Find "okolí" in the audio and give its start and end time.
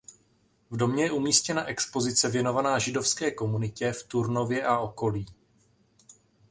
4.79-5.25